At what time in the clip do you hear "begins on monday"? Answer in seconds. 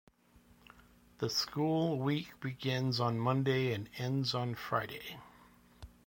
2.39-3.71